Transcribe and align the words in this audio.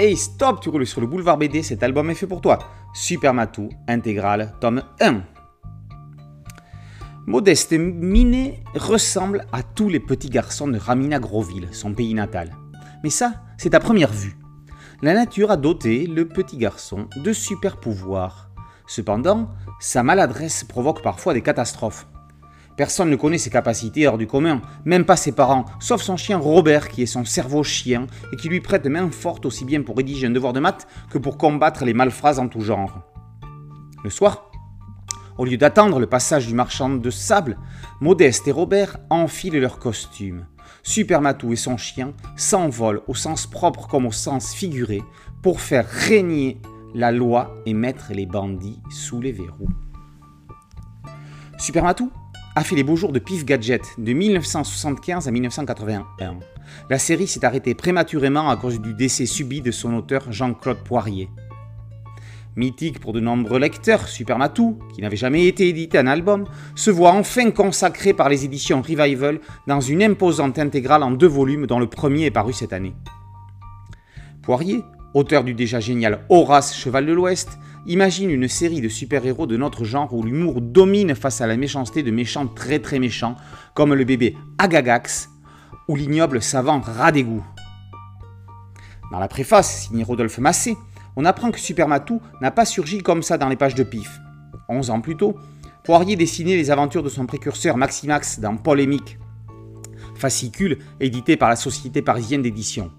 Hey 0.00 0.16
stop, 0.16 0.60
tu 0.60 0.68
roules 0.68 0.86
sur 0.86 1.00
le 1.00 1.08
boulevard 1.08 1.38
BD, 1.38 1.64
cet 1.64 1.82
album 1.82 2.08
est 2.08 2.14
fait 2.14 2.28
pour 2.28 2.40
toi. 2.40 2.60
Super 2.94 3.34
Matou, 3.34 3.68
intégral, 3.88 4.54
tome 4.60 4.84
1. 5.00 5.22
Modeste 7.26 7.72
Minet 7.72 8.62
ressemble 8.76 9.44
à 9.50 9.64
tous 9.64 9.88
les 9.88 9.98
petits 9.98 10.30
garçons 10.30 10.68
de 10.68 10.78
Ramina 10.78 11.18
Groville, 11.18 11.66
son 11.72 11.94
pays 11.94 12.14
natal. 12.14 12.54
Mais 13.02 13.10
ça, 13.10 13.42
c'est 13.56 13.74
à 13.74 13.80
première 13.80 14.12
vue. 14.12 14.38
La 15.02 15.14
nature 15.14 15.50
a 15.50 15.56
doté 15.56 16.06
le 16.06 16.28
petit 16.28 16.58
garçon 16.58 17.08
de 17.16 17.32
super 17.32 17.78
pouvoirs. 17.78 18.50
Cependant, 18.86 19.48
sa 19.80 20.04
maladresse 20.04 20.62
provoque 20.62 21.02
parfois 21.02 21.34
des 21.34 21.42
catastrophes. 21.42 22.06
Personne 22.78 23.10
ne 23.10 23.16
connaît 23.16 23.38
ses 23.38 23.50
capacités 23.50 24.06
hors 24.06 24.18
du 24.18 24.28
commun, 24.28 24.62
même 24.84 25.04
pas 25.04 25.16
ses 25.16 25.32
parents, 25.32 25.64
sauf 25.80 26.00
son 26.00 26.16
chien 26.16 26.38
Robert 26.38 26.88
qui 26.88 27.02
est 27.02 27.06
son 27.06 27.24
cerveau 27.24 27.64
chien 27.64 28.06
et 28.32 28.36
qui 28.36 28.48
lui 28.48 28.60
prête 28.60 28.86
main 28.86 29.10
forte 29.10 29.44
aussi 29.46 29.64
bien 29.64 29.82
pour 29.82 29.96
rédiger 29.96 30.28
un 30.28 30.30
devoir 30.30 30.52
de 30.52 30.60
maths 30.60 30.86
que 31.10 31.18
pour 31.18 31.38
combattre 31.38 31.84
les 31.84 31.92
malphrases 31.92 32.38
en 32.38 32.46
tout 32.46 32.60
genre. 32.60 33.00
Le 34.04 34.10
soir, 34.10 34.52
au 35.38 35.44
lieu 35.44 35.56
d'attendre 35.56 35.98
le 35.98 36.06
passage 36.06 36.46
du 36.46 36.54
marchand 36.54 36.90
de 36.90 37.10
sable, 37.10 37.58
Modeste 38.00 38.46
et 38.46 38.52
Robert 38.52 38.98
enfilent 39.10 39.58
leurs 39.58 39.80
costumes. 39.80 40.46
Supermatou 40.84 41.52
et 41.52 41.56
son 41.56 41.78
chien 41.78 42.12
s'envolent 42.36 43.02
au 43.08 43.14
sens 43.16 43.48
propre 43.48 43.88
comme 43.88 44.06
au 44.06 44.12
sens 44.12 44.54
figuré 44.54 45.02
pour 45.42 45.60
faire 45.60 45.88
régner 45.88 46.60
la 46.94 47.10
loi 47.10 47.56
et 47.66 47.74
mettre 47.74 48.12
les 48.12 48.26
bandits 48.26 48.80
sous 48.88 49.20
les 49.20 49.32
verrous. 49.32 49.68
Supermatou 51.58 52.12
a 52.58 52.64
fait 52.64 52.74
les 52.74 52.82
beaux 52.82 52.96
jours 52.96 53.12
de 53.12 53.20
Pif 53.20 53.44
Gadget 53.44 53.82
de 53.98 54.12
1975 54.12 55.28
à 55.28 55.30
1981. 55.30 56.40
La 56.90 56.98
série 56.98 57.28
s'est 57.28 57.44
arrêtée 57.44 57.76
prématurément 57.76 58.50
à 58.50 58.56
cause 58.56 58.80
du 58.80 58.94
décès 58.94 59.26
subi 59.26 59.60
de 59.60 59.70
son 59.70 59.94
auteur 59.94 60.32
Jean-Claude 60.32 60.78
Poirier. 60.78 61.28
Mythique 62.56 62.98
pour 62.98 63.12
de 63.12 63.20
nombreux 63.20 63.60
lecteurs, 63.60 64.08
Supermatou, 64.08 64.76
qui 64.92 65.02
n'avait 65.02 65.16
jamais 65.16 65.46
été 65.46 65.68
édité 65.68 66.00
en 66.00 66.08
album, 66.08 66.46
se 66.74 66.90
voit 66.90 67.12
enfin 67.12 67.52
consacré 67.52 68.12
par 68.12 68.28
les 68.28 68.44
éditions 68.44 68.82
Revival 68.82 69.38
dans 69.68 69.80
une 69.80 70.02
imposante 70.02 70.58
intégrale 70.58 71.04
en 71.04 71.12
deux 71.12 71.28
volumes 71.28 71.68
dont 71.68 71.78
le 71.78 71.86
premier 71.86 72.24
est 72.24 72.32
paru 72.32 72.52
cette 72.52 72.72
année. 72.72 72.96
Poirier, 74.42 74.82
auteur 75.14 75.44
du 75.44 75.54
déjà 75.54 75.78
génial 75.78 76.24
Horace 76.28 76.74
Cheval 76.74 77.06
de 77.06 77.12
l'Ouest, 77.12 77.56
Imagine 77.86 78.30
une 78.30 78.48
série 78.48 78.80
de 78.80 78.88
super-héros 78.88 79.46
de 79.46 79.56
notre 79.56 79.84
genre 79.84 80.12
où 80.12 80.22
l'humour 80.22 80.60
domine 80.60 81.14
face 81.14 81.40
à 81.40 81.46
la 81.46 81.56
méchanceté 81.56 82.02
de 82.02 82.10
méchants 82.10 82.46
très 82.46 82.80
très 82.80 82.98
méchants, 82.98 83.36
comme 83.74 83.94
le 83.94 84.04
bébé 84.04 84.36
Agagax 84.58 85.30
ou 85.88 85.96
l'ignoble 85.96 86.42
savant 86.42 86.80
Radégou. 86.80 87.42
Dans 89.10 89.18
la 89.18 89.28
préface, 89.28 89.86
signée 89.86 90.04
Rodolphe 90.04 90.38
Massé, 90.38 90.76
on 91.16 91.24
apprend 91.24 91.50
que 91.50 91.58
Supermatou 91.58 92.20
n'a 92.42 92.50
pas 92.50 92.66
surgi 92.66 92.98
comme 92.98 93.22
ça 93.22 93.38
dans 93.38 93.48
les 93.48 93.56
pages 93.56 93.74
de 93.74 93.84
pif. 93.84 94.20
Onze 94.68 94.90
ans 94.90 95.00
plus 95.00 95.16
tôt, 95.16 95.36
Poirier 95.82 96.16
dessinait 96.16 96.56
les 96.56 96.70
aventures 96.70 97.02
de 97.02 97.08
son 97.08 97.24
précurseur 97.24 97.78
Maximax 97.78 98.40
dans 98.40 98.56
Polémique, 98.56 99.18
fascicule 100.14 100.78
édité 101.00 101.38
par 101.38 101.48
la 101.48 101.56
Société 101.56 102.02
parisienne 102.02 102.42
d'édition. 102.42 102.90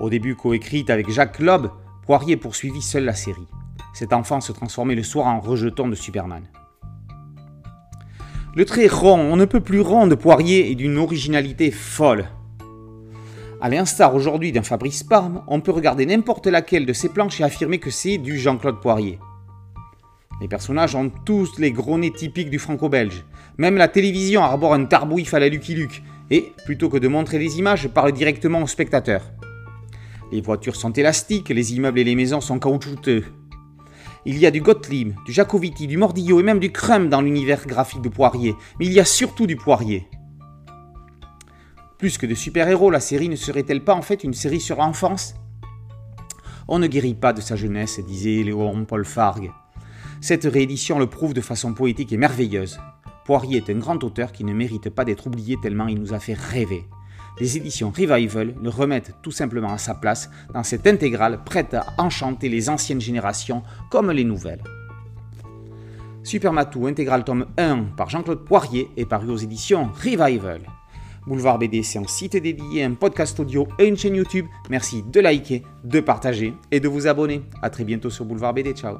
Au 0.00 0.10
début 0.10 0.34
coécrite 0.34 0.90
avec 0.90 1.08
Jacques 1.10 1.38
Loeb, 1.38 1.68
Poirier 2.08 2.38
poursuivit 2.38 2.80
seul 2.80 3.04
la 3.04 3.12
série. 3.12 3.46
Cet 3.92 4.14
enfant 4.14 4.40
se 4.40 4.50
transformait 4.50 4.94
le 4.94 5.02
soir 5.02 5.26
en 5.26 5.40
rejeton 5.40 5.88
de 5.88 5.94
Superman. 5.94 6.42
Le 8.56 8.64
trait 8.64 8.86
rond, 8.86 9.18
on 9.18 9.36
ne 9.36 9.44
peut 9.44 9.60
plus 9.60 9.82
rond 9.82 10.06
de 10.06 10.14
Poirier 10.14 10.70
est 10.70 10.74
d'une 10.74 10.96
originalité 10.96 11.70
folle. 11.70 12.24
À 13.60 13.68
l'instar 13.68 14.14
aujourd'hui 14.14 14.52
d'un 14.52 14.62
Fabrice 14.62 15.02
Parme, 15.02 15.44
on 15.48 15.60
peut 15.60 15.70
regarder 15.70 16.06
n'importe 16.06 16.46
laquelle 16.46 16.86
de 16.86 16.94
ses 16.94 17.10
planches 17.10 17.42
et 17.42 17.44
affirmer 17.44 17.78
que 17.78 17.90
c'est 17.90 18.16
du 18.16 18.38
Jean-Claude 18.38 18.80
Poirier. 18.80 19.18
Les 20.40 20.48
personnages 20.48 20.94
ont 20.94 21.10
tous 21.26 21.58
les 21.58 21.72
gros 21.72 21.98
nez 21.98 22.10
typiques 22.10 22.48
du 22.48 22.58
franco-belge. 22.58 23.26
Même 23.58 23.76
la 23.76 23.88
télévision 23.88 24.42
arbore 24.42 24.72
un 24.72 24.86
tarbouif 24.86 25.34
à 25.34 25.40
la 25.40 25.50
Lucky 25.50 25.74
Luke. 25.74 26.02
Et, 26.30 26.54
plutôt 26.64 26.88
que 26.88 26.96
de 26.96 27.08
montrer 27.08 27.38
des 27.38 27.58
images, 27.58 27.88
parle 27.88 28.12
directement 28.12 28.62
au 28.62 28.66
spectateur. 28.66 29.30
Les 30.30 30.42
voitures 30.42 30.76
sont 30.76 30.92
élastiques, 30.92 31.48
les 31.48 31.74
immeubles 31.74 31.98
et 31.98 32.04
les 32.04 32.14
maisons 32.14 32.42
sont 32.42 32.58
caoutchouteux. 32.58 33.24
Il 34.26 34.36
y 34.36 34.44
a 34.44 34.50
du 34.50 34.60
Gottlieb, 34.60 35.14
du 35.24 35.32
Jacoviti, 35.32 35.86
du 35.86 35.96
Mordillo 35.96 36.38
et 36.40 36.42
même 36.42 36.58
du 36.58 36.70
Crumb 36.70 37.08
dans 37.08 37.22
l'univers 37.22 37.66
graphique 37.66 38.02
de 38.02 38.10
Poirier, 38.10 38.54
mais 38.78 38.84
il 38.84 38.92
y 38.92 39.00
a 39.00 39.06
surtout 39.06 39.46
du 39.46 39.56
Poirier. 39.56 40.06
Plus 41.96 42.18
que 42.18 42.26
de 42.26 42.34
super-héros, 42.34 42.90
la 42.90 43.00
série 43.00 43.30
ne 43.30 43.36
serait-elle 43.36 43.84
pas 43.84 43.94
en 43.94 44.02
fait 44.02 44.22
une 44.22 44.34
série 44.34 44.60
sur 44.60 44.76
l'enfance? 44.76 45.34
On 46.68 46.78
ne 46.78 46.86
guérit 46.86 47.14
pas 47.14 47.32
de 47.32 47.40
sa 47.40 47.56
jeunesse, 47.56 48.00
disait 48.06 48.42
Léon 48.42 48.84
Paul 48.84 49.06
Fargue. 49.06 49.50
Cette 50.20 50.44
réédition 50.44 50.98
le 50.98 51.06
prouve 51.06 51.32
de 51.32 51.40
façon 51.40 51.72
poétique 51.72 52.12
et 52.12 52.18
merveilleuse. 52.18 52.78
Poirier 53.24 53.58
est 53.58 53.70
un 53.70 53.78
grand 53.78 54.04
auteur 54.04 54.32
qui 54.32 54.44
ne 54.44 54.52
mérite 54.52 54.90
pas 54.90 55.06
d'être 55.06 55.26
oublié 55.26 55.56
tellement 55.62 55.88
il 55.88 55.98
nous 55.98 56.12
a 56.12 56.18
fait 56.18 56.34
rêver 56.34 56.84
les 57.40 57.56
éditions 57.56 57.90
Revival 57.90 58.54
le 58.60 58.68
remettent 58.68 59.14
tout 59.22 59.30
simplement 59.30 59.72
à 59.72 59.78
sa 59.78 59.94
place 59.94 60.30
dans 60.52 60.62
cette 60.62 60.86
intégrale 60.86 61.40
prête 61.44 61.74
à 61.74 61.86
enchanter 61.98 62.48
les 62.48 62.68
anciennes 62.68 63.00
générations 63.00 63.62
comme 63.90 64.10
les 64.10 64.24
nouvelles. 64.24 64.62
Supermatou 66.24 66.86
intégral 66.86 67.24
tome 67.24 67.46
1 67.56 67.84
par 67.96 68.10
Jean-Claude 68.10 68.44
Poirier 68.44 68.90
est 68.96 69.06
paru 69.06 69.30
aux 69.30 69.36
éditions 69.36 69.90
Revival. 69.94 70.60
Boulevard 71.26 71.58
BD, 71.58 71.82
c'est 71.82 71.98
un 71.98 72.06
site 72.06 72.36
dédié, 72.36 72.84
un 72.84 72.94
podcast 72.94 73.38
audio 73.38 73.68
et 73.78 73.86
une 73.86 73.96
chaîne 73.96 74.16
YouTube. 74.16 74.46
Merci 74.70 75.02
de 75.02 75.20
liker, 75.20 75.62
de 75.84 76.00
partager 76.00 76.54
et 76.70 76.80
de 76.80 76.88
vous 76.88 77.06
abonner. 77.06 77.42
A 77.62 77.70
très 77.70 77.84
bientôt 77.84 78.10
sur 78.10 78.24
Boulevard 78.24 78.54
BD. 78.54 78.72
Ciao 78.72 78.96